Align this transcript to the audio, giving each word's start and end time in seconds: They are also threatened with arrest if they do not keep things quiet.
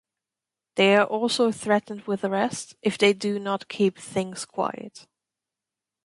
They 0.77 0.95
are 0.95 1.05
also 1.05 1.51
threatened 1.51 2.07
with 2.07 2.25
arrest 2.25 2.75
if 2.81 2.97
they 2.97 3.13
do 3.13 3.37
not 3.37 3.67
keep 3.67 3.99
things 3.99 4.45
quiet. 4.45 5.05